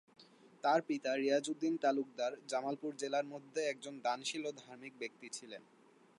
তার 0.63 0.79
পিতা 0.87 1.11
রিয়াজ 1.15 1.45
উদ্দিন 1.49 1.73
তালুকদার 1.77 2.33
জামালপুর 2.47 2.91
জেলার 2.95 3.25
মধ্যে 3.25 3.61
একজন 3.63 3.93
দানশীল 4.03 4.43
ও 4.45 4.51
ধার্মিক 4.61 4.93
ব্যক্তি 4.99 5.27
ছিলেন। 5.29 5.61